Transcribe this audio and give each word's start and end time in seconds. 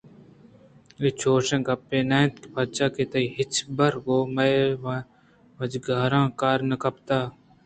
اے 0.99 1.07
چوشیں 1.19 1.61
گپّے 1.67 1.99
نہ 2.09 2.17
اِنت 2.21 2.33
پرچا 2.53 2.87
کہ 2.95 3.03
تئی 3.11 3.25
ہچبر 3.35 3.93
گوں 4.05 4.23
مئے 4.35 4.57
واجکاراں 5.61 6.27
کار 6.39 6.59
نہ 6.69 6.75
کپتگ 6.83 7.23